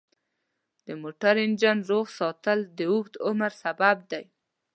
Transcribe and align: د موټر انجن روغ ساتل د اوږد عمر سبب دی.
د 0.85 0.87
موټر 1.01 1.35
انجن 1.45 1.77
روغ 1.89 2.05
ساتل 2.19 2.59
د 2.77 2.79
اوږد 2.91 3.13
عمر 3.25 3.51
سبب 3.63 3.97
دی. 4.11 4.23